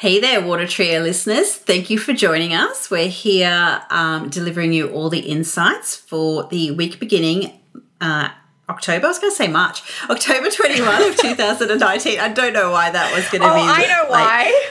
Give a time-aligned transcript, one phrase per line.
[0.00, 1.54] Hey there, Water Trio listeners.
[1.56, 2.90] Thank you for joining us.
[2.90, 7.60] We're here um, delivering you all the insights for the week beginning
[8.00, 8.30] uh,
[8.70, 9.04] October.
[9.04, 9.82] I was going to say March.
[10.08, 12.18] October 21 of 2019.
[12.18, 13.60] I don't know why that was going to Oh, be.
[13.60, 14.68] I know why.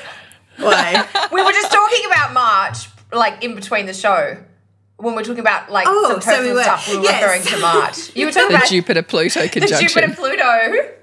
[0.58, 1.28] Why?
[1.32, 4.36] we were just talking about March, like in between the show.
[4.98, 7.22] When we're talking about like Oh, some so we were- stuff, we were yes.
[7.22, 8.16] referring to March.
[8.16, 9.62] You were talking The about Jupiter Pluto conjunction.
[9.62, 10.02] the conjunction.
[10.02, 10.94] Jupiter Pluto.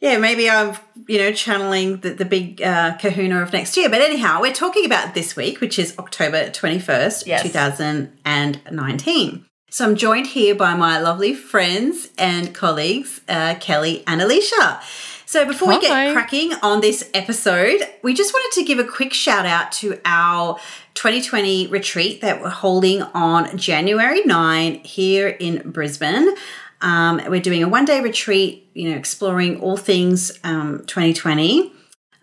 [0.00, 0.76] Yeah, maybe I'm,
[1.08, 3.88] you know, channeling the, the big uh, kahuna of next year.
[3.88, 7.42] But anyhow, we're talking about this week, which is October 21st, Yes.
[7.42, 9.46] 2019.
[9.70, 14.80] So I'm joined here by my lovely friends and colleagues, uh, Kelly and Alicia.
[15.26, 19.12] So before we get cracking on this episode, we just wanted to give a quick
[19.12, 20.58] shout out to our
[20.94, 26.34] 2020 retreat that we're holding on January 9 here in Brisbane.
[26.84, 31.72] Um, we're doing a one day retreat, you know, exploring all things um, 2020.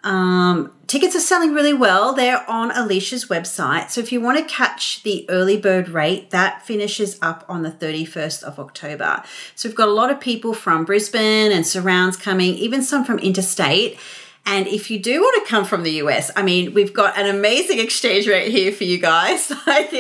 [0.04, 2.14] Um, tickets are selling really well.
[2.14, 3.90] They're on Alicia's website.
[3.90, 7.72] So if you want to catch the early bird rate, that finishes up on the
[7.72, 9.24] 31st of October.
[9.56, 13.18] So we've got a lot of people from Brisbane and surrounds coming, even some from
[13.18, 13.98] interstate.
[14.46, 17.28] And if you do want to come from the US, I mean, we've got an
[17.34, 19.52] amazing exchange rate here for you guys.
[19.72, 19.94] Like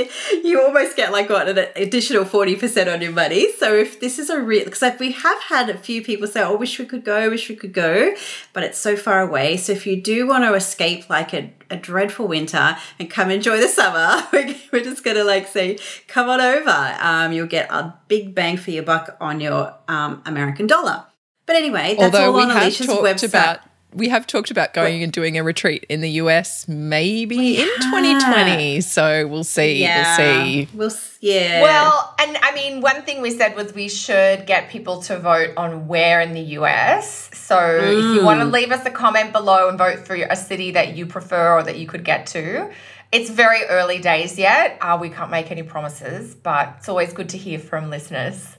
[0.43, 3.53] you almost get like what an additional 40% on your money.
[3.53, 6.41] So if this is a real because like we have had a few people say,
[6.41, 8.13] Oh, wish we could go, wish we could go,
[8.51, 9.55] but it's so far away.
[9.55, 13.61] So if you do want to escape like a, a dreadful winter and come enjoy
[13.61, 16.97] the summer, we're, just gonna like say, come on over.
[16.99, 21.05] Um, you'll get a big bang for your buck on your um, American dollar.
[21.45, 23.29] But anyway, that's Although all on Alicia's website.
[23.29, 23.59] about
[23.93, 27.67] we have talked about going and doing a retreat in the US maybe We in
[27.67, 27.91] have.
[27.91, 28.81] 2020.
[28.81, 29.83] So we'll see.
[29.83, 30.67] We'll see.
[30.73, 31.61] We'll s- yeah.
[31.61, 35.51] Well, and I mean, one thing we said was we should get people to vote
[35.57, 37.29] on where in the US.
[37.33, 40.71] So if you want to leave us a comment below and vote for a city
[40.71, 42.71] that you prefer or that you could get to.
[43.11, 44.77] It's very early days yet.
[44.79, 48.55] Uh, we can't make any promises, but it's always good to hear from listeners.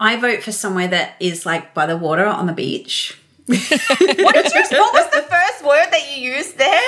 [0.00, 3.18] I vote for somewhere that is like by the water on the beach.
[3.46, 4.78] What did you?
[4.78, 6.80] what was the first word that you used there?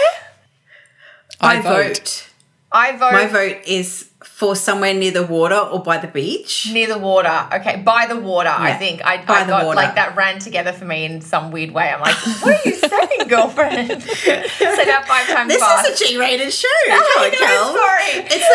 [1.40, 2.28] I vote.
[2.72, 6.69] I vote My vote is for somewhere near the water or by the beach.
[6.72, 7.48] near the water.
[7.54, 8.50] Okay, by the water.
[8.53, 9.76] I think I, by I the got water.
[9.76, 11.88] like that ran together for me in some weird way.
[11.91, 14.03] I'm like, what are you saying, girlfriend?
[14.03, 15.88] Say that five times This fast.
[15.88, 16.69] is a G-rated show.
[16.86, 17.75] Come I on, know, Kel.
[17.75, 18.26] sorry.
[18.36, 18.48] It's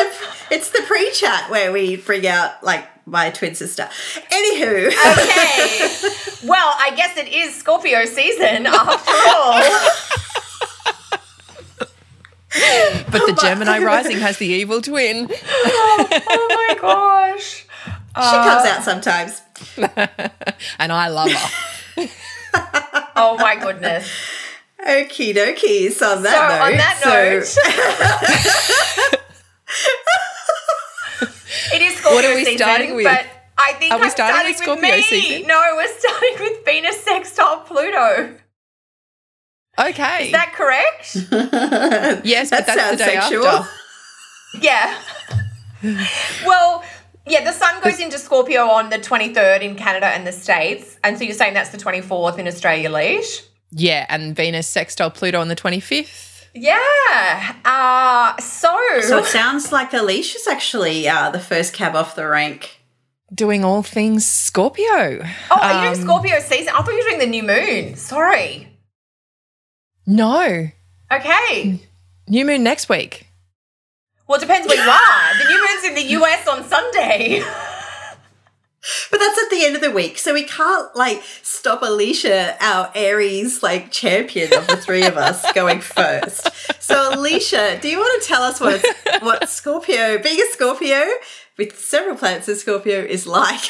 [0.49, 3.89] the it's the pre-chat where we bring out like my twin sister.
[4.29, 6.17] Anywho, okay.
[6.47, 9.61] Well, I guess it is Scorpio season after all.
[12.53, 15.29] But the Gemini rising has the evil twin.
[15.43, 17.65] oh my gosh.
[17.65, 19.41] she comes out uh, sometimes.
[20.79, 22.07] and I love her.
[23.15, 24.09] Oh my goodness.
[24.85, 25.91] Okie dokie.
[25.91, 27.47] So on So that note, on that so- note,
[31.73, 33.05] it is Scorpio What are we season, starting with?
[33.05, 33.25] but
[33.57, 35.01] I think Are we I'm starting starting with Scorpio me.
[35.03, 35.47] season?
[35.47, 38.35] No, we're starting with Venus sextile Pluto.
[39.79, 40.25] Okay.
[40.27, 41.15] Is that correct?
[42.25, 43.45] yes, that but that's the day sexual.
[43.47, 43.69] after.
[44.61, 44.97] Yeah.
[46.45, 46.83] well,
[47.25, 50.97] yeah, the sun goes into Scorpio on the 23rd in Canada and the States.
[51.03, 53.43] And so you're saying that's the 24th in Australia, Leash?
[53.71, 56.47] Yeah, and Venus sextile Pluto on the 25th.
[56.53, 57.55] Yeah.
[57.63, 62.81] Uh, so, So it sounds like Alicia's actually uh, the first cab off the rank.
[63.33, 64.85] Doing all things Scorpio.
[64.85, 66.73] oh, are you doing Um, Scorpio season?
[66.75, 67.95] I thought you were doing the new moon.
[67.95, 68.67] Sorry.
[70.05, 70.69] No.
[71.11, 71.79] Okay.
[72.27, 73.27] New moon next week.
[74.27, 75.37] Well, it depends where you are.
[75.37, 77.43] The new moon's in the US on Sunday.
[79.11, 82.91] But that's at the end of the week, so we can't like stop Alicia, our
[82.95, 86.49] Aries like champion of the three of us, going first.
[86.81, 88.83] So Alicia, do you want to tell us what
[89.21, 91.03] what Scorpio, being a Scorpio
[91.59, 93.61] with several planets in Scorpio, is like?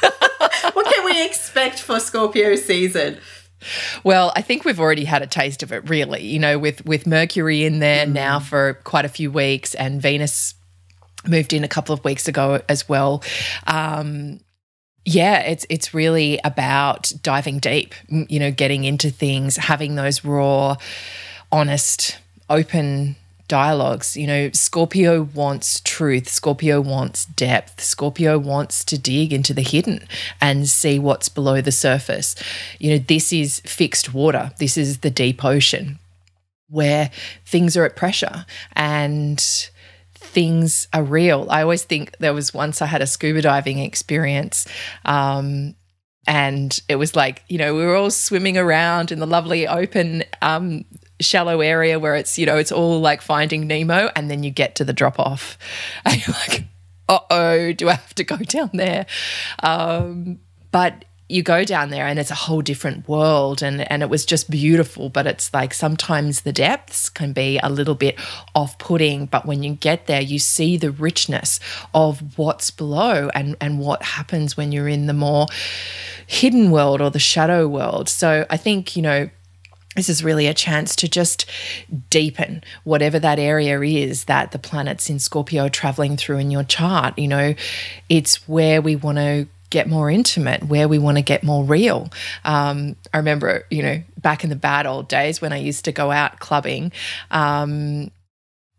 [0.72, 3.18] what can we expect for Scorpio season?
[4.04, 6.24] Well, I think we've already had a taste of it, really.
[6.24, 10.54] You know, with with Mercury in there now for quite a few weeks, and Venus
[11.26, 13.22] moved in a couple of weeks ago as well.
[13.66, 14.40] Um,
[15.04, 17.94] yeah, it's it's really about diving deep.
[18.08, 20.76] You know, getting into things, having those raw,
[21.50, 22.18] honest,
[22.50, 23.16] open
[23.48, 24.16] dialogues.
[24.16, 26.28] You know, Scorpio wants truth.
[26.28, 27.82] Scorpio wants depth.
[27.82, 30.06] Scorpio wants to dig into the hidden
[30.40, 32.36] and see what's below the surface.
[32.78, 34.52] You know, this is fixed water.
[34.58, 35.98] This is the deep ocean
[36.68, 37.10] where
[37.46, 39.40] things are at pressure and
[40.14, 41.46] things are real.
[41.50, 44.66] I always think there was once I had a scuba diving experience.
[45.04, 45.74] Um,
[46.26, 50.24] and it was like, you know, we were all swimming around in the lovely open
[50.42, 50.84] um,
[51.20, 54.74] shallow area where it's, you know, it's all like finding Nemo and then you get
[54.76, 55.58] to the drop off
[56.04, 56.64] and you're like,
[57.08, 59.06] uh oh, do I have to go down there?
[59.62, 64.08] Um, but you go down there and it's a whole different world and and it
[64.08, 68.18] was just beautiful but it's like sometimes the depths can be a little bit
[68.54, 71.60] off-putting but when you get there you see the richness
[71.94, 75.46] of what's below and and what happens when you're in the more
[76.26, 79.28] hidden world or the shadow world so i think you know
[79.98, 81.44] this is really a chance to just
[82.08, 86.62] deepen whatever that area is that the planets in Scorpio are traveling through in your
[86.62, 87.18] chart.
[87.18, 87.54] You know,
[88.08, 92.10] it's where we want to get more intimate, where we want to get more real.
[92.44, 95.92] Um, I remember, you know, back in the bad old days when I used to
[95.92, 96.92] go out clubbing,
[97.32, 98.12] um,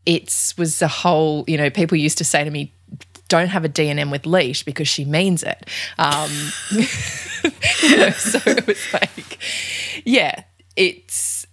[0.06, 2.74] it was a whole, you know, people used to say to me,
[3.28, 5.70] don't have a D&M with leash because she means it.
[6.00, 6.32] Um,
[6.72, 9.38] you know, so it was like,
[10.06, 10.44] yeah,
[10.80, 11.46] it's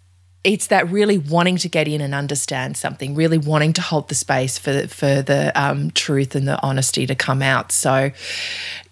[0.44, 4.14] it's that really wanting to get in and understand something, really wanting to hold the
[4.14, 7.72] space for for the um, truth and the honesty to come out.
[7.72, 8.12] So,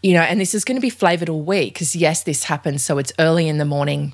[0.02, 2.84] you know, and this is going to be flavored all week because yes, this happens.
[2.84, 4.12] So it's early in the morning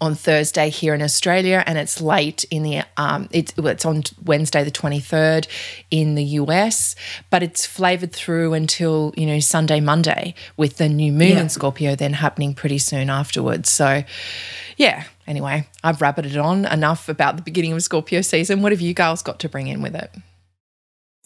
[0.00, 4.64] on Thursday here in Australia, and it's late in the um, it's it's on Wednesday
[4.64, 5.48] the twenty third
[5.90, 6.94] in the US,
[7.30, 11.40] but it's flavored through until you know Sunday Monday with the new moon yeah.
[11.40, 13.70] in Scorpio then happening pretty soon afterwards.
[13.70, 14.04] So,
[14.76, 18.62] yeah, Anyway, I've rabbited on enough about the beginning of Scorpio season.
[18.62, 20.10] What have you girls got to bring in with it?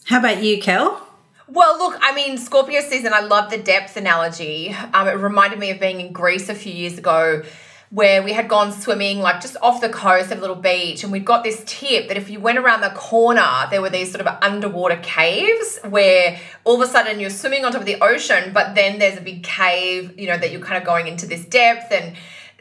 [0.06, 1.06] How about you, Kel?
[1.46, 4.74] Well, look, I mean, Scorpio season, I love the depth analogy.
[4.94, 7.42] Um, it reminded me of being in Greece a few years ago
[7.90, 11.12] where we had gone swimming like just off the coast of a little beach and
[11.12, 14.24] we'd got this tip that if you went around the corner there were these sort
[14.24, 18.52] of underwater caves where all of a sudden you're swimming on top of the ocean
[18.52, 21.44] but then there's a big cave you know that you're kind of going into this
[21.46, 22.14] depth and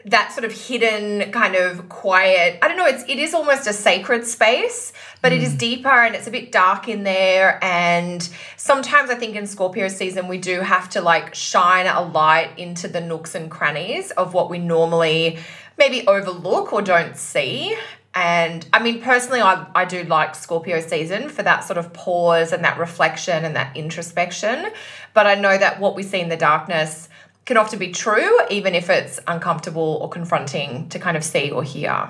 [0.04, 3.72] that sort of hidden kind of quiet i don't know it's it is almost a
[3.72, 5.36] sacred space but mm.
[5.36, 5.58] it is mm.
[5.58, 10.28] deeper and it's a bit dark in there and sometimes i think in scorpio season
[10.28, 14.48] we do have to like shine a light into the nooks and crannies of what
[14.48, 15.38] we normally
[15.76, 17.76] maybe overlook or don't see
[18.12, 22.52] and I mean, personally, I, I do like Scorpio season for that sort of pause
[22.52, 24.66] and that reflection and that introspection.
[25.14, 27.08] But I know that what we see in the darkness
[27.50, 31.64] can often be true, even if it's uncomfortable or confronting to kind of see or
[31.64, 32.08] hear.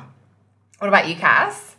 [0.76, 1.76] What about you, Cass?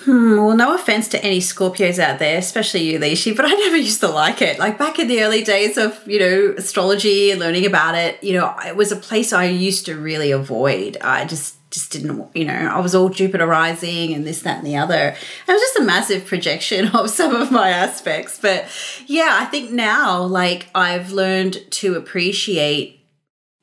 [0.00, 3.76] Hmm, well, no offense to any Scorpios out there, especially you, Lishi, but I never
[3.76, 4.58] used to like it.
[4.58, 8.32] Like back in the early days of, you know, astrology and learning about it, you
[8.32, 10.96] know, it was a place I used to really avoid.
[11.00, 14.66] I just just didn't, you know, I was all Jupiter rising and this, that, and
[14.66, 15.16] the other.
[15.48, 18.38] It was just a massive projection of some of my aspects.
[18.38, 18.66] But
[19.06, 23.00] yeah, I think now, like, I've learned to appreciate,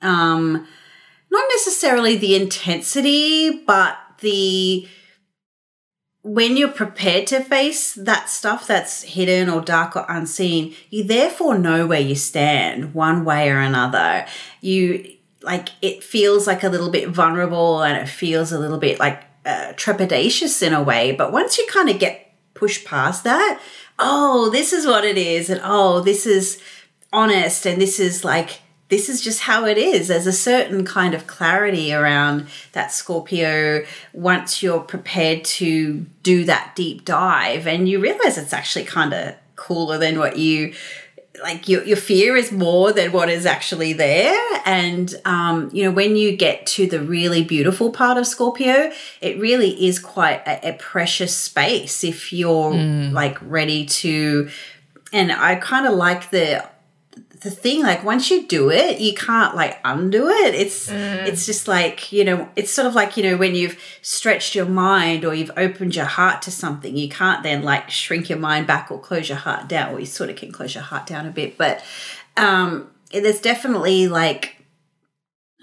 [0.02, 0.68] um,
[1.32, 4.88] not necessarily the intensity, but the,
[6.24, 11.60] when you're prepared to face that stuff that's hidden or dark or unseen, you therefore
[11.60, 14.26] know where you stand one way or another.
[14.62, 19.00] You, like it feels like a little bit vulnerable and it feels a little bit
[19.00, 21.12] like uh, trepidatious in a way.
[21.12, 23.62] But once you kind of get pushed past that,
[23.98, 26.62] oh, this is what it is, and oh, this is
[27.12, 30.08] honest, and this is like this is just how it is.
[30.08, 36.74] There's a certain kind of clarity around that Scorpio once you're prepared to do that
[36.76, 40.74] deep dive and you realize it's actually kind of cooler than what you
[41.42, 45.92] like your, your fear is more than what is actually there and um, you know
[45.92, 48.92] when you get to the really beautiful part of scorpio
[49.22, 53.12] it really is quite a, a precious space if you're mm.
[53.12, 54.50] like ready to
[55.12, 56.64] and i kind of like the
[57.42, 60.56] the thing like once you do it you can't like undo it.
[60.56, 61.26] It's mm.
[61.26, 64.66] it's just like you know it's sort of like you know when you've stretched your
[64.66, 68.68] mind or you've opened your heart to something you can't then like shrink your mind
[68.68, 69.94] back or close your heart down.
[69.94, 71.84] Or you sort of can close your heart down a bit but
[72.36, 74.58] um there's definitely like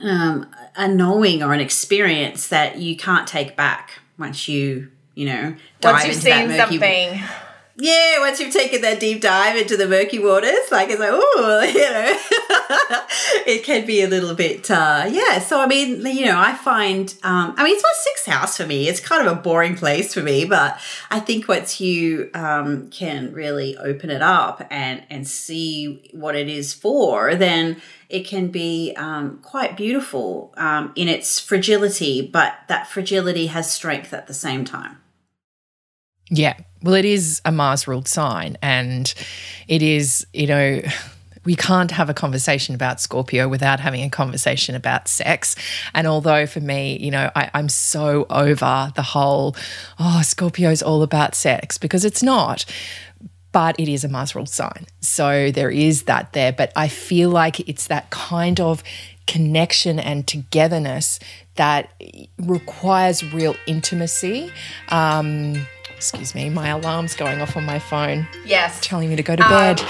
[0.03, 5.55] um a knowing or an experience that you can't take back once you you know
[5.81, 7.46] dive once you've into seen that murky, something
[7.79, 11.63] yeah, once you've taken that deep dive into the murky waters, like it's like, oh,
[11.75, 13.03] you know,
[13.47, 15.39] it can be a little bit, uh, yeah.
[15.41, 18.67] So, I mean, you know, I find, um, I mean, it's my sixth house for
[18.67, 18.89] me.
[18.89, 20.81] It's kind of a boring place for me, but
[21.11, 26.49] I think once you um, can really open it up and, and see what it
[26.49, 27.77] is for, then
[28.09, 34.15] it can be um, quite beautiful um, in its fragility, but that fragility has strength
[34.15, 34.99] at the same time.
[36.31, 36.57] Yeah.
[36.83, 39.13] Well, it is a Mars ruled sign, and
[39.67, 40.83] it is, you know,
[41.45, 45.55] we can't have a conversation about Scorpio without having a conversation about sex.
[45.95, 49.57] And although for me, you know, I, I'm so over the whole,
[49.99, 52.67] oh, Scorpio's all about sex because it's not
[53.53, 54.85] but it is a Mars ruled sign.
[55.01, 56.53] So there is that there.
[56.53, 58.83] But I feel like it's that kind of
[59.27, 61.19] connection and togetherness
[61.55, 61.91] that
[62.39, 64.53] requires real intimacy.
[64.91, 65.67] Um,
[65.97, 68.29] excuse me, my alarm's going off on my phone.
[68.45, 68.79] Yes.
[68.83, 69.81] Telling me to go to bed.
[69.81, 69.87] Um,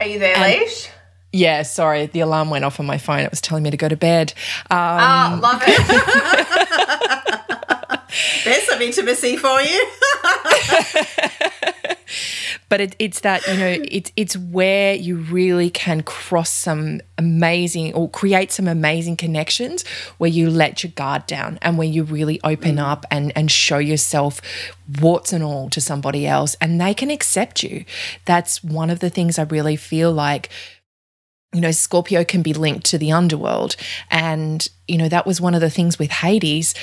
[0.00, 0.88] are you there, and, Leash?
[1.32, 3.20] Yeah, sorry, the alarm went off on my phone.
[3.20, 4.32] It was telling me to go to bed.
[4.70, 7.58] Um, oh, love it.
[8.44, 9.86] There's some intimacy for you.
[12.68, 17.94] but it, it's that you know it's it's where you really can cross some amazing
[17.94, 19.86] or create some amazing connections
[20.18, 22.82] where you let your guard down and where you really open mm.
[22.82, 24.40] up and and show yourself
[25.00, 27.84] warts and all to somebody else and they can accept you
[28.24, 30.48] that's one of the things i really feel like
[31.52, 33.76] you know, Scorpio can be linked to the underworld.
[34.10, 36.74] And, you know, that was one of the things with Hades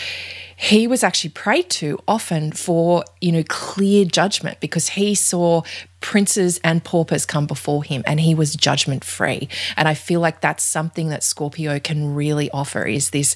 [0.56, 5.62] he was actually prayed to often for, you know, clear judgment because he saw
[6.00, 9.50] princes and paupers come before him and he was judgment free.
[9.76, 13.36] And I feel like that's something that Scorpio can really offer is this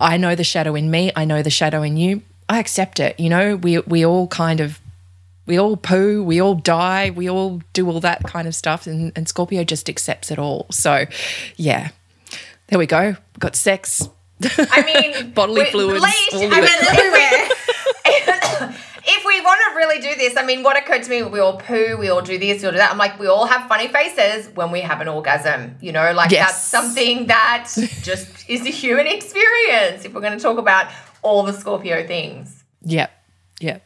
[0.00, 2.22] I know the shadow in me, I know the shadow in you.
[2.48, 3.18] I accept it.
[3.18, 4.80] You know, we we all kind of
[5.48, 9.10] we all poo, we all die, we all do all that kind of stuff and,
[9.16, 10.66] and Scorpio just accepts it all.
[10.70, 11.06] So
[11.56, 11.88] yeah.
[12.68, 13.16] There we go.
[13.38, 14.10] Got sex,
[14.42, 16.02] I mean, bodily fluids.
[16.02, 17.48] Leash, I mean, everywhere.
[19.04, 21.56] if we want to really do this, I mean, what occurred to me, we all
[21.56, 22.90] poo, we all do this, we all do that.
[22.90, 25.76] I'm like, we all have funny faces when we have an orgasm.
[25.80, 26.46] You know, like yes.
[26.46, 27.68] that's something that
[28.02, 30.04] just is a human experience.
[30.04, 30.90] If we're going to talk about
[31.22, 32.64] all the Scorpio things.
[32.82, 33.10] Yep.
[33.60, 33.82] Yep.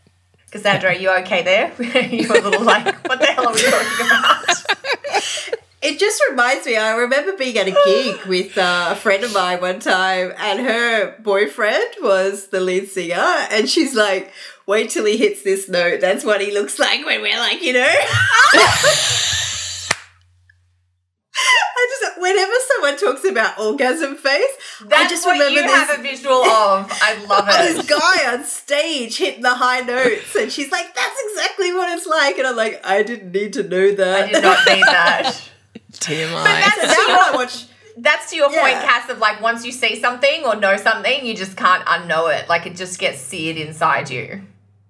[0.53, 1.73] Cassandra, are you okay there?
[2.11, 5.59] You're a little like, what the hell are we talking about?
[5.85, 9.35] It just reminds me, I remember being at a gig with uh, a friend of
[9.35, 14.33] mine one time, and her boyfriend was the lead singer, and she's like,
[14.65, 16.01] wait till he hits this note.
[16.01, 17.95] That's what he looks like when we're like, you know?
[21.77, 24.45] I just whenever someone talks about orgasm face,
[24.87, 26.89] That's I just what remember you this, have a visual of.
[26.91, 27.75] I love it.
[27.75, 32.07] this guy on stage hitting the high notes, and she's like, "That's exactly what it's
[32.07, 34.25] like," and I'm like, "I didn't need to know that.
[34.25, 35.49] I did not need that."
[35.93, 36.33] TMI.
[36.33, 38.61] But that's to your, watch, that's to your yeah.
[38.61, 42.39] point, Cass, of like once you see something or know something, you just can't unknow
[42.39, 42.49] it.
[42.49, 44.43] Like it just gets seared inside you,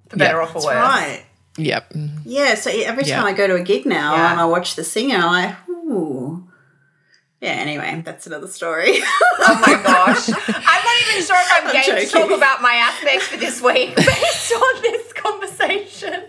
[0.08, 0.48] for better yep.
[0.48, 0.76] or for worse.
[0.76, 1.24] Right.
[1.58, 1.92] Yep.
[2.24, 2.54] Yeah.
[2.54, 3.34] So every time yep.
[3.34, 4.32] I go to a gig now yeah.
[4.32, 5.71] and I watch the singer, I'm like, ooh.
[7.42, 8.88] Yeah, anyway, that's another story.
[9.40, 10.28] oh my gosh.
[10.28, 12.06] I'm not even sure if I'm, I'm game joking.
[12.06, 16.22] to talk about my aspects for this week based on this conversation.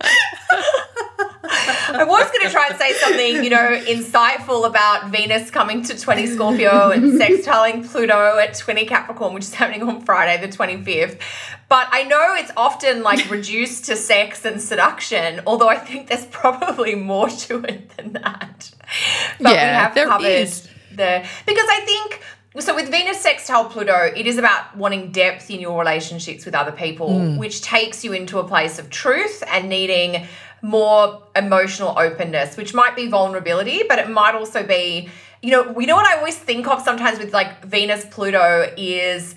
[0.00, 5.98] I was going to try and say something, you know, insightful about Venus coming to
[5.98, 11.20] 20 Scorpio and sextiling Pluto at 20 Capricorn, which is happening on Friday, the 25th.
[11.68, 16.24] But I know it's often like reduced to sex and seduction, although I think there's
[16.26, 18.70] probably more to it than that.
[19.40, 20.68] But yeah, we have covered is.
[20.94, 22.20] the because I think
[22.58, 26.72] so with Venus sextile Pluto, it is about wanting depth in your relationships with other
[26.72, 27.38] people, mm.
[27.38, 30.26] which takes you into a place of truth and needing
[30.62, 35.08] more emotional openness, which might be vulnerability, but it might also be,
[35.42, 39.34] you know, we know what I always think of sometimes with like Venus Pluto is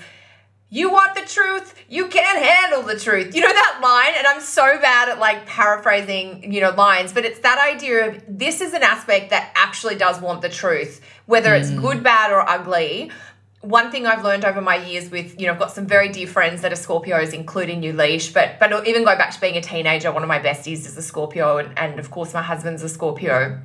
[0.73, 3.35] you want the truth, you can't handle the truth.
[3.35, 4.13] You know that line?
[4.17, 8.23] And I'm so bad at like paraphrasing, you know, lines, but it's that idea of
[8.25, 11.59] this is an aspect that actually does want the truth, whether mm.
[11.59, 13.11] it's good, bad, or ugly.
[13.59, 16.25] One thing I've learned over my years with, you know, I've got some very dear
[16.25, 19.61] friends that are Scorpios, including you, Leash, but but even go back to being a
[19.61, 22.89] teenager, one of my besties is a Scorpio, and, and of course my husband's a
[22.89, 23.61] Scorpio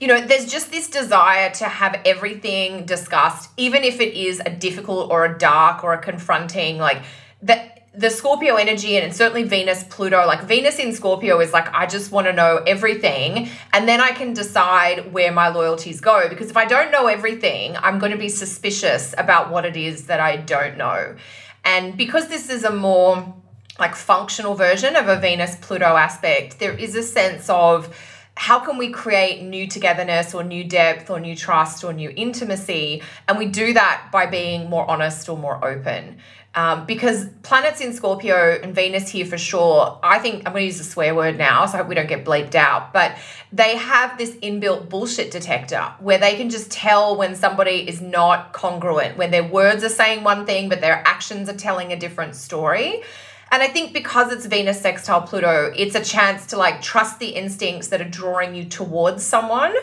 [0.00, 4.50] you know, there's just this desire to have everything discussed, even if it is a
[4.50, 7.02] difficult or a dark or a confronting, like
[7.42, 11.86] that the Scorpio energy and certainly Venus, Pluto, like Venus in Scorpio is like, I
[11.86, 13.48] just want to know everything.
[13.72, 16.28] And then I can decide where my loyalties go.
[16.28, 20.06] Because if I don't know everything, I'm going to be suspicious about what it is
[20.06, 21.16] that I don't know.
[21.64, 23.34] And because this is a more
[23.80, 27.96] like functional version of a Venus Pluto aspect, there is a sense of,
[28.38, 33.02] how can we create new togetherness or new depth or new trust or new intimacy?
[33.26, 36.18] And we do that by being more honest or more open.
[36.54, 40.66] Um, because planets in Scorpio and Venus here for sure, I think I'm going to
[40.66, 43.16] use a swear word now, so I hope we don't get bleeped out, but
[43.52, 48.52] they have this inbuilt bullshit detector where they can just tell when somebody is not
[48.52, 52.36] congruent, when their words are saying one thing, but their actions are telling a different
[52.36, 53.02] story.
[53.50, 57.28] And I think because it's Venus sextile Pluto, it's a chance to like trust the
[57.28, 59.74] instincts that are drawing you towards someone.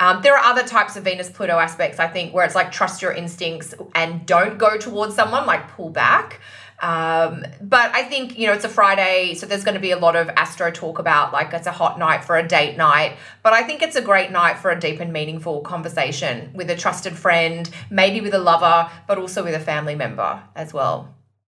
[0.00, 3.00] Um, there are other types of Venus Pluto aspects, I think, where it's like trust
[3.00, 6.40] your instincts and don't go towards someone, like pull back.
[6.80, 9.98] Um, but I think, you know, it's a Friday, so there's going to be a
[9.98, 13.16] lot of astro talk about like it's a hot night for a date night.
[13.44, 16.76] But I think it's a great night for a deep and meaningful conversation with a
[16.76, 21.14] trusted friend, maybe with a lover, but also with a family member as well.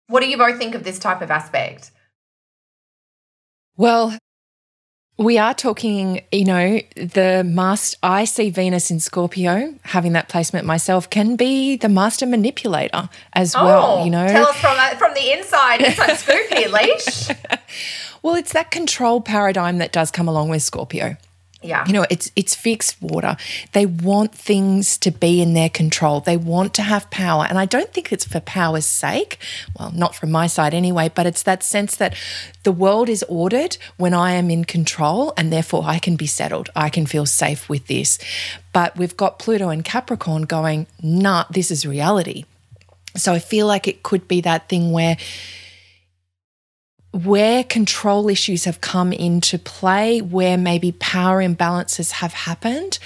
[0.08, 1.92] What do you both think of this type of aspect?
[3.76, 4.18] Well,
[5.18, 7.98] we are talking, you know, the master.
[8.02, 13.56] I see Venus in Scorpio, having that placement myself, can be the master manipulator as
[13.56, 14.06] oh, well.
[14.06, 15.82] You know, tell us from uh, from the inside.
[15.82, 17.30] Inside scoop here, Leash.
[18.24, 21.16] well, it's that control paradigm that does come along with Scorpio.
[21.64, 21.86] Yeah.
[21.88, 23.38] You know, it's it's fixed water.
[23.72, 26.20] They want things to be in their control.
[26.20, 27.46] They want to have power.
[27.48, 29.38] And I don't think it's for power's sake.
[29.78, 32.16] Well, not from my side anyway, but it's that sense that
[32.64, 36.70] the world is ordered when I am in control and therefore I can be settled.
[36.76, 38.20] I can feel safe with this.
[38.74, 42.46] But we've got Pluto and Capricorn going, nah, this is reality.
[43.16, 45.18] So I feel like it could be that thing where
[47.14, 52.98] where control issues have come into play, where maybe power imbalances have happened,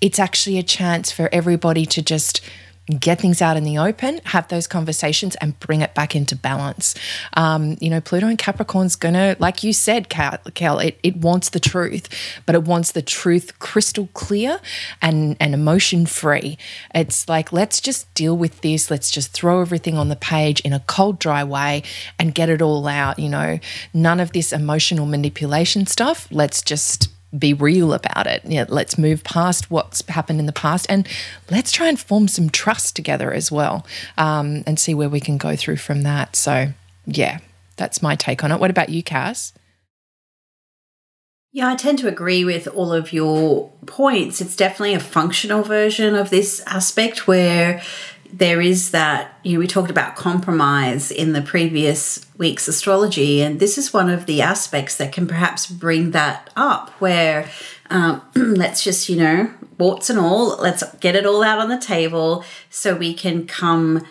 [0.00, 2.40] it's actually a chance for everybody to just
[2.86, 6.94] get things out in the open, have those conversations, and bring it back into balance.
[7.34, 11.48] Um, you know, Pluto and Capricorn's gonna, like you said, Cal, Cal it, it wants
[11.50, 12.08] the truth,
[12.46, 14.60] but it wants the truth crystal clear
[15.02, 16.58] and, and emotion free.
[16.94, 18.90] It's like, let's just deal with this.
[18.90, 21.82] Let's just throw everything on the page in a cold, dry way
[22.18, 23.18] and get it all out.
[23.18, 23.58] You know,
[23.92, 26.28] none of this emotional manipulation stuff.
[26.30, 28.42] Let's just be real about it.
[28.44, 31.06] Yeah, let's move past what's happened in the past and
[31.50, 35.36] let's try and form some trust together as well um, and see where we can
[35.36, 36.36] go through from that.
[36.36, 36.68] So,
[37.06, 37.38] yeah,
[37.76, 38.60] that's my take on it.
[38.60, 39.52] What about you, Cass?
[41.52, 44.42] Yeah, I tend to agree with all of your points.
[44.42, 47.82] It's definitely a functional version of this aspect where
[48.32, 53.60] there is that, you know, we talked about compromise in the previous week's astrology, and
[53.60, 57.48] this is one of the aspects that can perhaps bring that up where
[57.90, 61.78] um, let's just, you know, warts and all, let's get it all out on the
[61.78, 64.06] table so we can come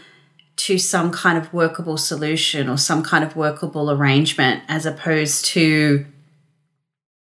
[0.56, 6.06] to some kind of workable solution or some kind of workable arrangement as opposed to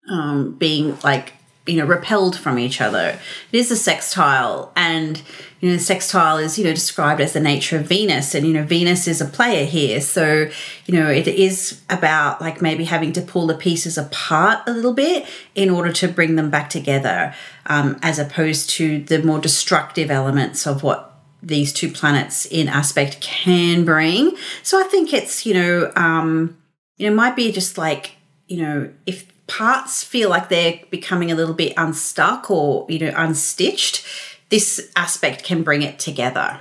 [0.09, 1.33] um, being like
[1.65, 3.17] you know repelled from each other.
[3.51, 5.21] It is a sextile and
[5.61, 8.53] you know the sextile is you know described as the nature of venus and you
[8.53, 10.01] know venus is a player here.
[10.01, 10.49] So
[10.85, 14.93] you know it is about like maybe having to pull the pieces apart a little
[14.93, 17.33] bit in order to bring them back together
[17.67, 23.21] um, as opposed to the more destructive elements of what these two planets in aspect
[23.21, 24.35] can bring.
[24.63, 26.57] So i think it's you know um
[26.97, 31.35] you know might be just like you know if parts feel like they're becoming a
[31.35, 34.05] little bit unstuck or you know unstitched
[34.49, 36.59] this aspect can bring it together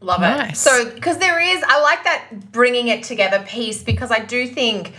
[0.00, 0.52] love nice.
[0.52, 4.46] it so because there is i like that bringing it together piece because i do
[4.46, 4.94] think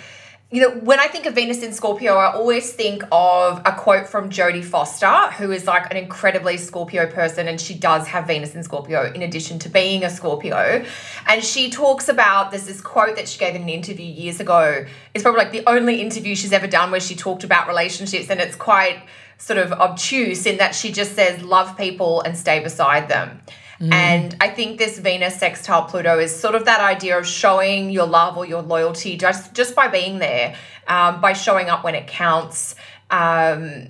[0.52, 4.08] you know, when I think of Venus in Scorpio, I always think of a quote
[4.08, 8.56] from Jodie Foster, who is like an incredibly Scorpio person, and she does have Venus
[8.56, 10.84] in Scorpio in addition to being a Scorpio.
[11.28, 14.88] And she talks about there's this quote that she gave in an interview years ago.
[15.14, 18.40] It's probably like the only interview she's ever done where she talked about relationships, and
[18.40, 19.04] it's quite
[19.38, 23.40] sort of obtuse in that she just says, Love people and stay beside them.
[23.80, 23.94] Mm.
[23.94, 28.06] And I think this Venus sextile Pluto is sort of that idea of showing your
[28.06, 30.56] love or your loyalty just just by being there,
[30.88, 32.76] um, by showing up when it counts.
[33.10, 33.89] Um,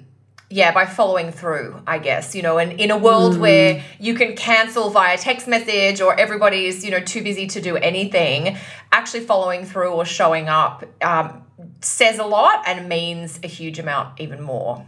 [0.52, 3.40] yeah, by following through, I guess, you know, and in a world mm.
[3.40, 7.78] where you can cancel via text message or everybody's, you know, too busy to do
[7.78, 8.58] anything,
[8.92, 11.44] actually following through or showing up um,
[11.82, 14.86] says a lot and means a huge amount even more.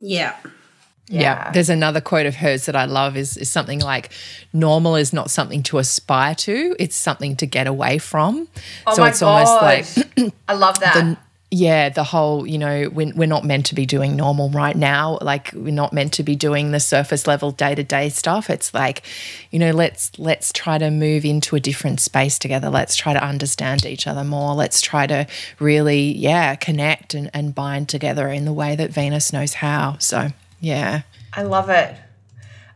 [0.00, 0.34] Yeah.
[1.10, 1.20] Yeah.
[1.20, 1.50] yeah.
[1.50, 4.10] There's another quote of hers that I love is, is something like
[4.52, 8.48] normal is not something to aspire to, it's something to get away from.
[8.86, 9.46] Oh so my it's God.
[9.46, 10.94] almost like I love that.
[10.94, 11.18] The,
[11.52, 15.18] yeah, the whole, you know, we're, we're not meant to be doing normal right now.
[15.20, 18.48] Like we're not meant to be doing the surface level day to day stuff.
[18.48, 19.02] It's like,
[19.50, 22.70] you know, let's let's try to move into a different space together.
[22.70, 24.54] Let's try to understand each other more.
[24.54, 25.26] Let's try to
[25.58, 29.96] really, yeah, connect and, and bind together in the way that Venus knows how.
[29.98, 31.02] So yeah.
[31.32, 31.96] I love it.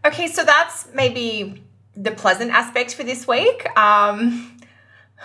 [0.05, 1.63] Okay, so that's maybe
[1.97, 3.67] the pleasant aspect for this week.
[3.79, 4.59] Um,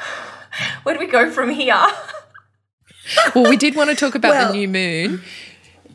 [0.84, 1.76] where do we go from here?
[3.36, 5.22] well, we did want to talk about well, the new moon.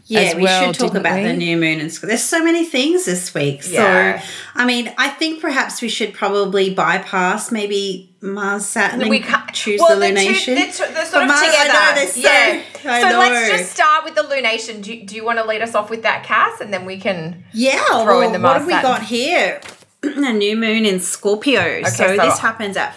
[0.07, 1.23] Yeah, we should talk about we?
[1.25, 3.63] the new moon and there's so many things this week.
[3.67, 4.21] Yeah.
[4.21, 9.21] So, I mean, I think perhaps we should probably bypass maybe Mars, Saturn, and we
[9.21, 10.55] can't choose well, the they're, two, lunation.
[10.57, 12.01] they're, two- they're sort But of Mars- I together.
[12.01, 12.63] know, so- yeah.
[12.93, 13.19] I so know.
[13.19, 14.83] let's just start with the lunation.
[14.83, 16.99] Do, you- do you want to lead us off with that, Cass, and then we
[16.99, 17.43] can?
[17.55, 18.53] yeah, throw well, in the Mars.
[18.53, 18.91] what have we Saturn?
[18.91, 19.61] got here?
[20.03, 21.83] A new moon in Scorpio.
[21.85, 22.95] so, so- this happens at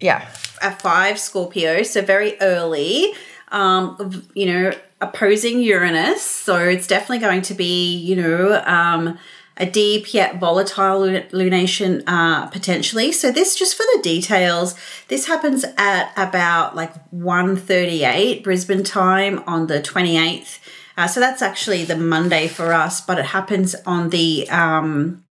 [0.00, 0.28] Yeah.
[0.60, 3.12] at five Scorpio, so very early.
[3.50, 9.18] Um, you know, opposing Uranus, so it's definitely going to be you know um,
[9.56, 13.12] a deep yet volatile lunation uh, potentially.
[13.12, 14.74] So this just for the details.
[15.08, 20.60] This happens at about like 1.38 Brisbane time on the twenty eighth.
[20.96, 25.24] Uh, so that's actually the Monday for us, but it happens on the um,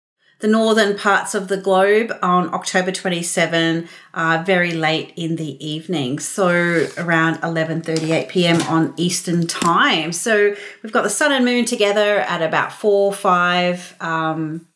[0.45, 6.19] the northern parts of the globe on October 27, uh, very late in the evening,
[6.19, 8.61] so around 11:38 p.m.
[8.69, 10.11] on Eastern time.
[10.11, 13.95] So we've got the sun and moon together at about four five.
[13.99, 14.67] Um,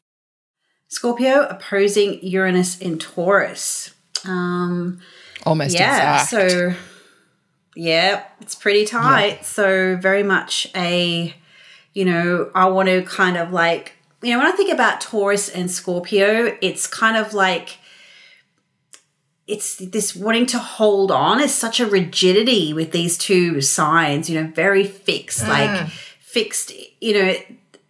[0.88, 3.94] Scorpio opposing Uranus in Taurus.
[4.26, 5.00] Um,
[5.46, 6.30] Almost yeah, exact.
[6.32, 6.74] so
[7.76, 9.46] yeah, it's pretty tight.
[9.46, 11.36] So very much a,
[11.94, 15.50] you know, I want to kind of like, you know, when I think about Taurus
[15.50, 17.78] and Scorpio, it's kind of like
[19.48, 24.40] it's this wanting to hold on is such a rigidity with these two signs, you
[24.40, 25.50] know, very fixed, mm.
[25.50, 27.36] like fixed, you know,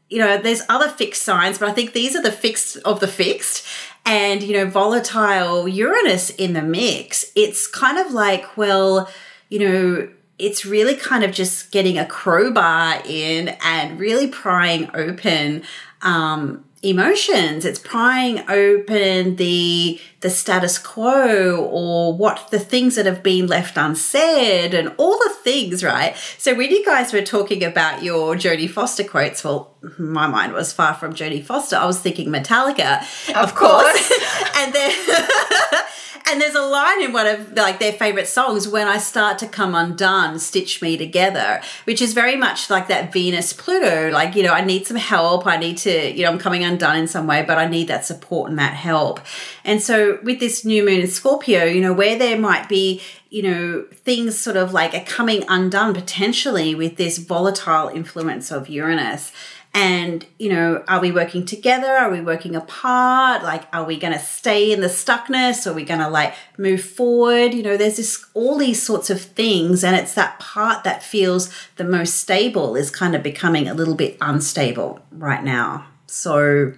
[0.09, 3.07] you know, there's other fixed signs, but I think these are the fixed of the
[3.07, 3.65] fixed.
[4.05, 9.09] And, you know, volatile Uranus in the mix, it's kind of like, well,
[9.49, 10.09] you know,
[10.39, 15.63] it's really kind of just getting a crowbar in and really prying open
[16.01, 17.65] um, emotions.
[17.65, 23.77] It's prying open the the status quo or what the things that have been left
[23.77, 26.15] unsaid and all the things, right?
[26.37, 30.73] So when you guys were talking about your Jodie Foster quotes, well, my mind was
[30.73, 31.77] far from Jodie Foster.
[31.77, 33.01] I was thinking Metallica,
[33.33, 34.11] of, course.
[34.57, 34.91] and then
[36.29, 39.47] and there's a line in one of like their favorite songs when i start to
[39.47, 44.43] come undone stitch me together which is very much like that venus pluto like you
[44.43, 45.45] know i need some help.
[45.47, 48.05] I need to you know i'm coming undone in some way but i need that
[48.05, 49.19] support and that help.
[49.63, 53.43] And so with this new moon in scorpio you know where there might be you
[53.43, 59.31] know things sort of like are coming undone potentially with this volatile influence of uranus
[59.73, 61.87] and you know are we working together?
[61.87, 63.43] Are we working apart?
[63.43, 65.67] Like are we going to stay in the stuckness?
[65.67, 67.53] Are we going to like move forward?
[67.53, 71.53] You know there's this all these sorts of things and it's that part that feels
[71.75, 75.85] the most stable is kind of becoming a little bit unstable right now.
[76.07, 76.73] So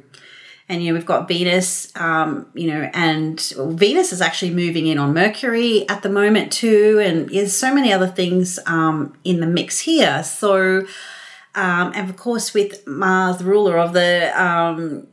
[0.67, 4.97] and you know we've got venus um, you know and venus is actually moving in
[4.97, 9.47] on mercury at the moment too and there's so many other things um, in the
[9.47, 10.23] mix here.
[10.23, 10.85] So
[11.55, 15.07] um, and of course, with Mars, the ruler of the um,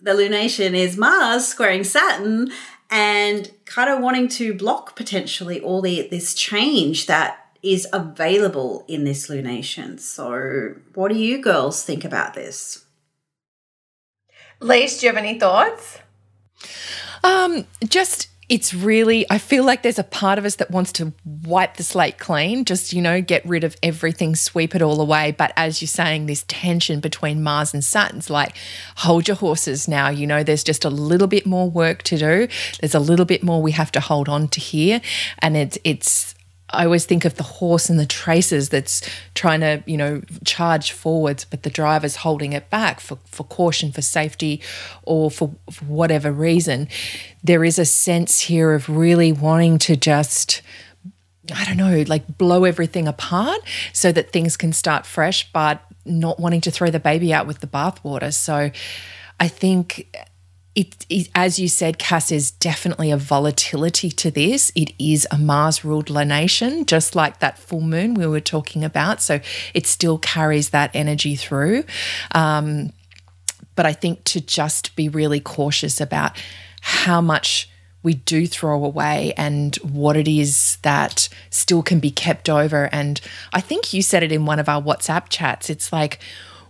[0.00, 2.50] the lunation is Mars squaring Saturn,
[2.90, 9.04] and kind of wanting to block potentially all the this change that is available in
[9.04, 9.98] this lunation.
[9.98, 12.84] So, what do you girls think about this?
[14.60, 15.98] Lise, do you have any thoughts?
[17.24, 21.12] Um, just it's really I feel like there's a part of us that wants to
[21.24, 25.30] wipe the slate clean, just you know, get rid of everything, sweep it all away.
[25.32, 28.56] But as you're saying, this tension between Mars and Saturn's like,
[28.96, 30.08] hold your horses now.
[30.08, 32.48] You know, there's just a little bit more work to do.
[32.80, 35.00] There's a little bit more we have to hold on to here.
[35.38, 36.31] And it's it's
[36.72, 40.92] I always think of the horse and the traces that's trying to, you know, charge
[40.92, 44.60] forwards, but the driver's holding it back for, for caution, for safety,
[45.02, 46.88] or for, for whatever reason.
[47.44, 50.62] There is a sense here of really wanting to just,
[51.54, 53.60] I don't know, like blow everything apart
[53.92, 57.60] so that things can start fresh, but not wanting to throw the baby out with
[57.60, 58.32] the bathwater.
[58.32, 58.70] So
[59.38, 60.08] I think
[60.74, 64.72] it, it, as you said, Cass, is definitely a volatility to this.
[64.74, 69.20] It is a Mars ruled lunation, just like that full moon we were talking about.
[69.20, 69.40] So
[69.74, 71.84] it still carries that energy through.
[72.34, 72.92] Um,
[73.74, 76.42] but I think to just be really cautious about
[76.80, 77.68] how much
[78.02, 82.88] we do throw away and what it is that still can be kept over.
[82.92, 83.20] And
[83.52, 85.70] I think you said it in one of our WhatsApp chats.
[85.70, 86.18] It's like,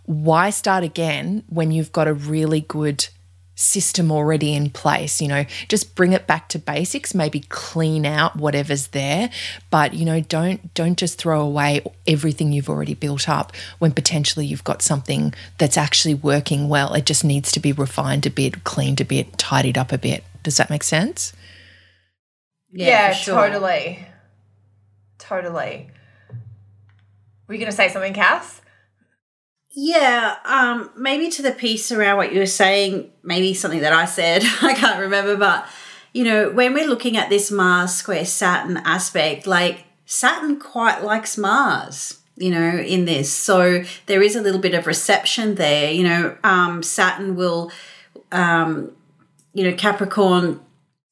[0.05, 3.09] why start again when you've got a really good
[3.63, 8.35] system already in place you know just bring it back to basics maybe clean out
[8.37, 9.31] whatever's there
[9.71, 14.45] but you know don't don't just throw away everything you've already built up when potentially
[14.47, 18.65] you've got something that's actually working well it just needs to be refined a bit
[18.65, 21.33] cleaned a bit tidied up a bit does that make sense
[22.73, 23.35] Yeah, for sure.
[23.49, 24.07] totally.
[25.19, 25.91] Totally.
[27.47, 28.62] Were you going to say something, Cass?
[29.75, 34.05] Yeah, um, maybe to the piece around what you were saying, maybe something that I
[34.05, 35.67] said, I can't remember, but
[36.13, 41.39] you know, when we're looking at this Mars square Saturn aspect, like Saturn quite likes
[41.39, 43.33] Mars, you know, in this.
[43.33, 45.91] So there is a little bit of reception there.
[45.91, 47.73] You know, um, Saturn will,
[48.31, 48.93] um,
[49.55, 50.61] you know, Capricorn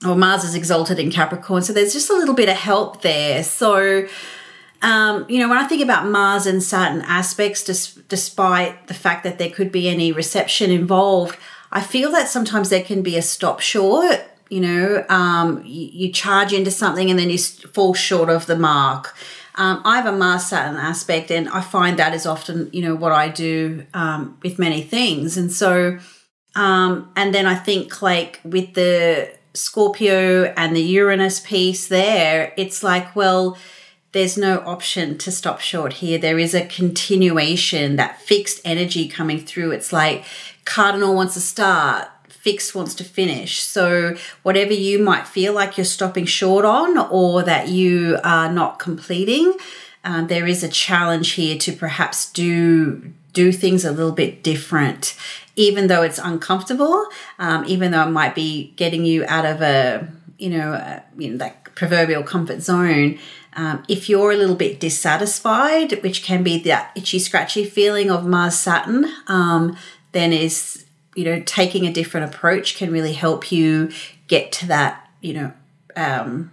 [0.06, 1.62] or Mars is exalted in Capricorn.
[1.62, 3.42] So there's just a little bit of help there.
[3.42, 4.06] So,
[4.82, 9.24] um, you know, when I think about Mars and Saturn aspects, dis- despite the fact
[9.24, 11.36] that there could be any reception involved,
[11.70, 16.12] I feel that sometimes there can be a stop short you know um, you, you,
[16.12, 19.16] charge into something and then you fall short of the mark.
[19.56, 22.94] Um, i have a mars saturn aspect and i find that is often you know
[22.94, 25.36] what i do um, with many things.
[25.36, 25.98] And so
[26.56, 32.82] um, and then i think like with the scorpio and the uranus piece there it's
[32.82, 33.56] like well
[34.12, 36.18] there's no option to stop short here.
[36.18, 39.70] There is a continuation that fixed energy coming through.
[39.70, 40.24] It's like
[40.64, 42.08] cardinal wants to start
[42.40, 43.62] fixed wants to finish.
[43.62, 48.78] So, whatever you might feel like you're stopping short on or that you are not
[48.78, 49.54] completing,
[50.04, 55.16] um, there is a challenge here to perhaps do do things a little bit different,
[55.54, 57.06] even though it's uncomfortable,
[57.38, 60.08] um, even though it might be getting you out of a
[60.40, 63.18] you know a, you know that proverbial comfort zone.
[63.54, 68.24] Um, if you're a little bit dissatisfied, which can be that itchy scratchy feeling of
[68.24, 69.76] Mars Saturn, um,
[70.12, 73.90] then is you know, taking a different approach can really help you
[74.28, 75.52] get to that, you know,
[75.96, 76.50] um,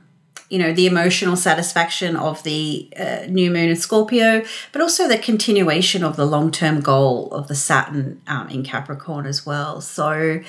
[0.49, 5.17] you know, the emotional satisfaction of the uh, new moon in Scorpio, but also the
[5.17, 9.81] continuation of the long term goal of the Saturn um, in Capricorn as well.
[9.81, 10.41] So,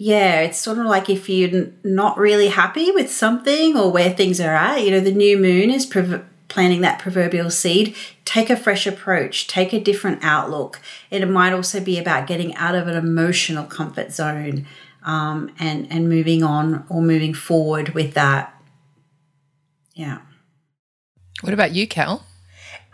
[0.00, 4.40] yeah, it's sort of like if you're not really happy with something or where things
[4.40, 8.56] are at, you know, the new moon is prov- planting that proverbial seed, take a
[8.56, 10.80] fresh approach, take a different outlook.
[11.10, 14.68] It might also be about getting out of an emotional comfort zone
[15.02, 18.54] um, and and moving on or moving forward with that.
[19.94, 20.18] Yeah.
[21.40, 22.24] What about you, Cal?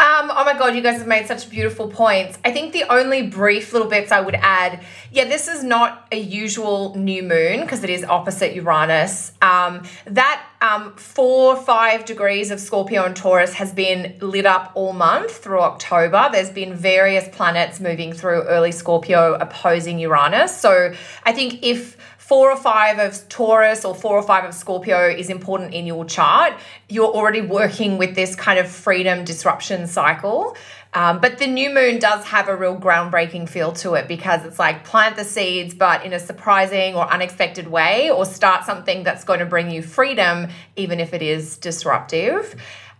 [0.00, 2.36] Um, oh my god, you guys have made such beautiful points.
[2.44, 6.18] I think the only brief little bits I would add, yeah, this is not a
[6.18, 9.30] usual new moon because it is opposite Uranus.
[9.40, 14.92] Um, that um, four, five degrees of Scorpio and Taurus has been lit up all
[14.92, 16.28] month through October.
[16.32, 20.56] There's been various planets moving through early Scorpio opposing Uranus.
[20.56, 21.96] So I think if
[22.26, 26.06] four or five of Taurus or four or five of Scorpio is important in your
[26.06, 26.54] chart,
[26.88, 30.56] you're already working with this kind of freedom disruption cycle.
[30.94, 34.58] Um, but the new moon does have a real groundbreaking feel to it because it's
[34.58, 39.24] like plant the seeds, but in a surprising or unexpected way, or start something that's
[39.24, 42.54] going to bring you freedom, even if it is disruptive.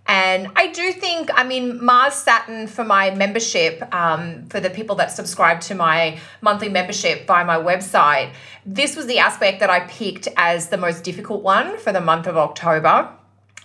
[0.07, 4.97] And I do think, I mean, Mars Saturn for my membership, um, for the people
[4.97, 8.33] that subscribe to my monthly membership via my website,
[8.67, 12.27] this was the aspect that I picked as the most difficult one for the month
[12.27, 13.09] of October.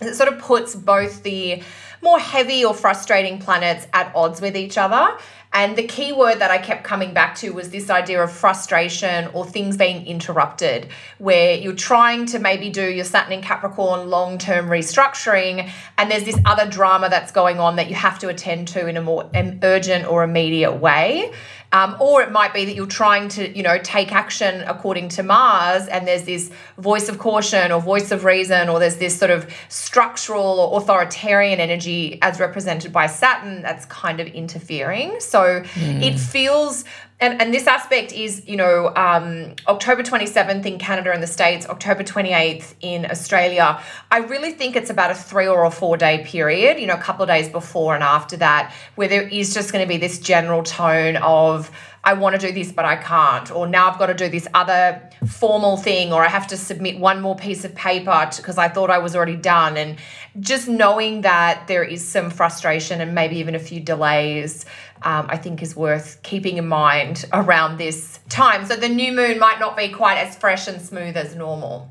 [0.00, 1.62] It sort of puts both the
[2.02, 5.16] more heavy or frustrating planets at odds with each other
[5.52, 9.28] and the key word that I kept coming back to was this idea of frustration
[9.32, 14.38] or things being interrupted, where you're trying to maybe do your Saturn in Capricorn long
[14.38, 18.68] term restructuring, and there's this other drama that's going on that you have to attend
[18.68, 21.32] to in a more urgent or immediate way.
[21.72, 25.22] Um, or it might be that you're trying to, you know, take action according to
[25.22, 29.30] Mars, and there's this voice of caution or voice of reason, or there's this sort
[29.30, 31.89] of structural or authoritarian energy
[32.22, 35.18] as represented by Saturn that's kind of interfering.
[35.20, 36.02] So mm.
[36.02, 36.84] it feels
[37.20, 41.68] and, and this aspect is, you know, um, October 27th in Canada and the States,
[41.68, 43.78] October 28th in Australia.
[44.10, 47.00] I really think it's about a three or a four day period, you know, a
[47.00, 50.18] couple of days before and after that, where there is just going to be this
[50.18, 51.70] general tone of,
[52.02, 53.50] I want to do this, but I can't.
[53.50, 56.98] Or now I've got to do this other formal thing, or I have to submit
[56.98, 59.76] one more piece of paper because I thought I was already done.
[59.76, 59.98] And
[60.38, 64.64] just knowing that there is some frustration and maybe even a few delays,
[65.02, 68.66] um, I think is worth keeping in mind around this time.
[68.66, 71.90] So the new moon might not be quite as fresh and smooth as normal.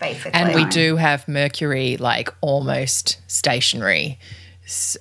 [0.00, 0.32] Basically.
[0.32, 4.18] And we do have Mercury like almost stationary.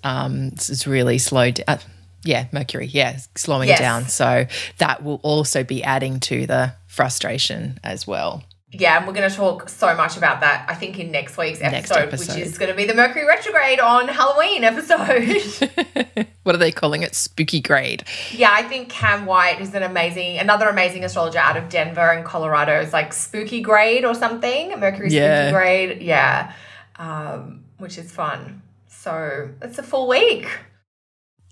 [0.04, 1.66] Um, it's really slowed down.
[1.68, 1.78] Uh,
[2.24, 3.80] yeah, Mercury, yeah, slowing yes.
[3.80, 4.08] down.
[4.08, 4.46] So
[4.78, 8.44] that will also be adding to the frustration as well.
[8.74, 11.62] Yeah, and we're going to talk so much about that, I think, in next week's
[11.62, 12.34] episode, next episode.
[12.36, 16.28] which is going to be the Mercury retrograde on Halloween episode.
[16.44, 17.14] what are they calling it?
[17.14, 18.04] Spooky grade.
[18.32, 22.26] Yeah, I think Cam White is an amazing, another amazing astrologer out of Denver and
[22.26, 22.82] Colorado.
[22.82, 24.80] Is like spooky grade or something.
[24.80, 25.50] Mercury yeah.
[25.50, 26.02] spooky grade.
[26.02, 26.54] Yeah,
[26.98, 28.64] um, which is fun.
[28.88, 30.50] So it's a full week.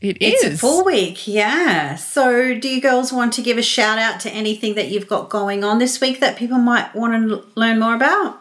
[0.01, 1.95] It It's a full week, yeah.
[1.95, 5.29] So, do you girls want to give a shout out to anything that you've got
[5.29, 8.39] going on this week that people might want to learn more about?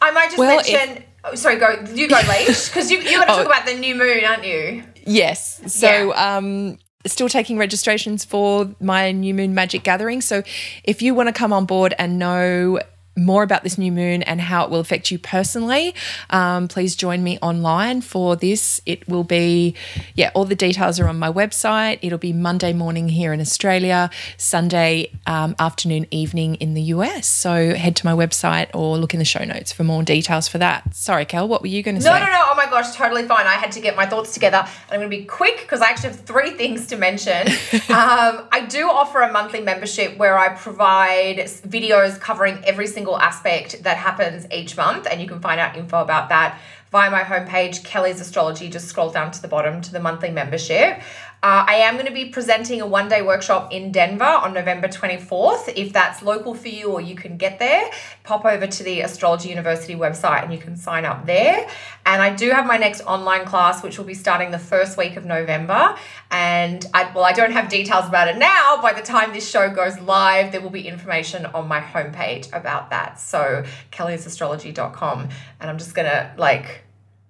[0.00, 1.02] I might just Well, mention.
[1.24, 1.84] oh, sorry, go.
[1.92, 3.36] You go, Leish, because you you got to Oh.
[3.38, 4.84] talk about the new moon, aren't you?
[5.04, 5.60] Yes.
[5.66, 10.20] So, um, still taking registrations for my New Moon Magic Gathering.
[10.20, 10.42] So,
[10.84, 12.78] if you want to come on board and know
[13.16, 15.94] more about this new moon and how it will affect you personally,
[16.30, 18.80] um, please join me online for this.
[18.86, 19.74] It will be,
[20.14, 21.98] yeah, all the details are on my website.
[22.02, 27.26] It'll be Monday morning here in Australia, Sunday um, afternoon, evening in the US.
[27.26, 30.58] So head to my website or look in the show notes for more details for
[30.58, 30.94] that.
[30.94, 32.20] Sorry, Kel, what were you going to No, say?
[32.20, 32.32] no, no.
[32.32, 32.40] No.
[32.46, 33.46] Oh my gosh, totally fine.
[33.46, 34.58] I had to get my thoughts together.
[34.58, 37.46] And I'm going to be quick because I actually have three things to mention.
[37.88, 43.82] um, I do offer a monthly membership where I provide videos covering every single aspect
[43.82, 45.06] that happens each month.
[45.10, 46.58] And you can find out info about that
[46.90, 48.68] via my homepage, Kelly's Astrology.
[48.70, 51.00] Just scroll down to the bottom to the monthly membership.
[51.44, 54.88] Uh, I am going to be presenting a one day workshop in Denver on November
[54.88, 55.70] 24th.
[55.76, 57.90] If that's local for you or you can get there,
[58.22, 61.68] pop over to the Astrology University website and you can sign up there.
[62.06, 65.18] And I do have my next online class, which will be starting the first week
[65.18, 65.94] of November.
[66.30, 68.80] And I, well, I don't have details about it now.
[68.80, 72.88] By the time this show goes live, there will be information on my homepage about
[72.88, 73.20] that.
[73.20, 75.28] So, kellysastrology.com.
[75.60, 76.83] And I'm just going to like,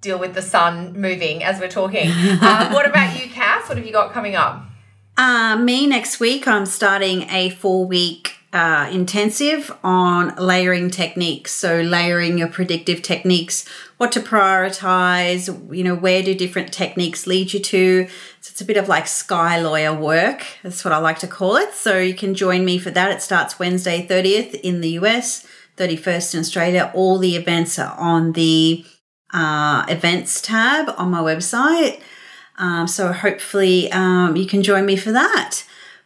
[0.04, 2.08] deal with the sun moving as we're talking.
[2.10, 3.68] Um, what about you, Cass?
[3.68, 4.62] What have you got coming up?
[5.16, 11.52] Uh, me next week, I'm starting a four week uh, intensive on layering techniques.
[11.52, 17.52] So, layering your predictive techniques, what to prioritize, you know, where do different techniques lead
[17.52, 18.06] you to.
[18.40, 20.44] So, it's a bit of like sky lawyer work.
[20.62, 21.72] That's what I like to call it.
[21.72, 23.10] So, you can join me for that.
[23.10, 26.92] It starts Wednesday, 30th in the US, 31st in Australia.
[26.94, 28.84] All the events are on the
[29.34, 32.00] uh, events tab on my website.
[32.56, 35.64] Um, so hopefully um, you can join me for that.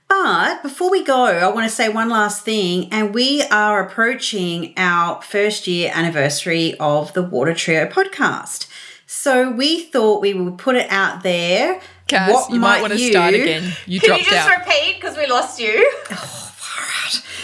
[0.08, 4.72] But before we go, I want to say one last thing, and we are approaching
[4.78, 8.66] our first year anniversary of the Water Trio podcast.
[9.04, 11.80] So we thought we would put it out there.
[12.06, 13.74] Cass, you might want to start again.
[13.86, 14.58] You Can dropped you just out.
[14.60, 15.92] repeat because we lost you?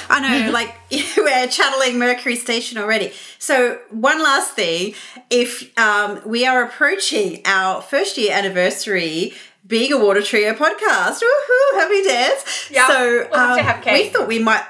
[0.08, 0.74] I know, like
[1.16, 3.12] we're channeling Mercury Station already.
[3.38, 4.94] So, one last thing
[5.30, 9.34] if um, we are approaching our first year anniversary
[9.66, 12.70] being a Water Trio podcast, woohoo, happy dance.
[12.70, 14.64] Yeah, so, we'll have to um, we thought we might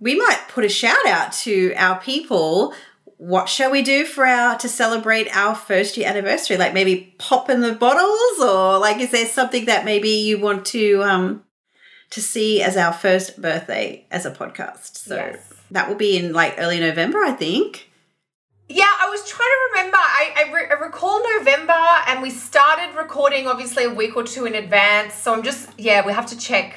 [0.00, 2.74] we might put a shout out to our people.
[3.16, 6.56] What shall we do for our to celebrate our first year anniversary?
[6.56, 10.64] Like maybe pop in the bottles, or like is there something that maybe you want
[10.66, 11.44] to um
[12.10, 14.96] to see as our first birthday as a podcast.
[14.96, 15.54] So Yes.
[15.70, 17.88] That will be in like early November, I think.
[18.68, 19.96] Yeah, I was trying to remember.
[19.98, 21.72] I, I, re- I recall November
[22.06, 25.14] and we started recording obviously a week or two in advance.
[25.14, 26.74] So I'm just, yeah, we have to check.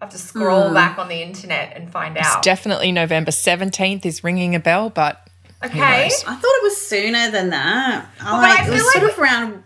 [0.00, 0.74] I have to scroll Hmm.
[0.74, 2.42] back on the internet and find It's out.
[2.42, 5.28] definitely November 17th is ringing a bell, but
[5.64, 5.78] okay.
[6.04, 6.22] knows?
[6.24, 8.06] I thought it was sooner than that.
[8.20, 9.62] I but like I it was feel sort like- of around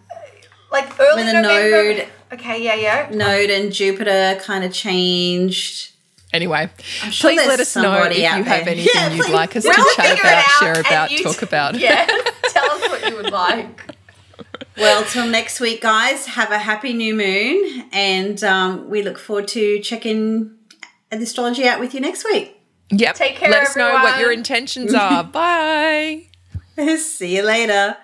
[0.73, 1.95] Like early when the November.
[2.01, 3.09] node Okay, yeah, yeah.
[3.13, 5.93] node and Jupiter kind of changed.
[6.33, 9.33] Anyway, sure please let us know if you out have anything Yeah, you'd please.
[9.33, 11.79] like us We'll to chat about, share about, you talk t- about.
[11.79, 12.07] Yeah,
[12.49, 13.95] tell us what you would like.
[14.77, 16.27] Well, till next week, guys.
[16.27, 20.51] Have a happy new moon, and um, we look forward to checking
[21.11, 22.53] the astrology out with you next week.
[22.91, 23.15] Yep.
[23.17, 25.25] Take care, Let us know what your intentions are.
[25.41, 26.27] Bye.
[26.99, 27.97] See you later.